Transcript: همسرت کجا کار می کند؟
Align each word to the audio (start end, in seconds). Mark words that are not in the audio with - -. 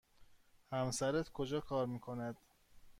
همسرت 0.71 1.29
کجا 1.29 1.61
کار 1.61 1.87
می 1.87 1.99
کند؟ 1.99 2.37